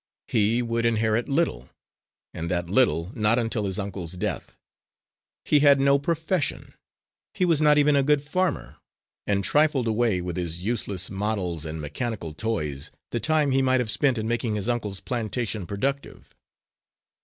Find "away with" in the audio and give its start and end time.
9.87-10.37